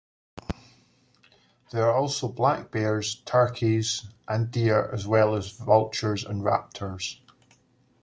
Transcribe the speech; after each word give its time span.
There 1.69 1.85
are 1.87 1.93
also 1.93 2.27
black 2.27 2.71
bears, 2.71 3.21
turkeys, 3.23 4.09
and 4.27 4.49
deer, 4.49 4.89
as 4.91 5.05
well 5.05 5.35
as 5.35 5.51
vultures 5.51 6.23
and 6.25 6.41
raptors. 6.41 7.19